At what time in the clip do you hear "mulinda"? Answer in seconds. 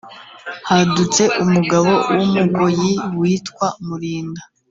3.85-4.41